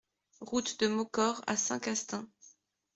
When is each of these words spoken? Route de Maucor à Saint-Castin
Route 0.39 0.79
de 0.79 0.87
Maucor 0.87 1.43
à 1.45 1.55
Saint-Castin 1.55 2.27